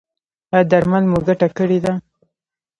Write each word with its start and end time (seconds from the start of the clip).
ایا 0.53 0.67
درمل 0.71 1.03
مو 1.11 1.19
ګټه 1.27 1.47
کړې 1.57 1.79
ده؟ 1.85 1.93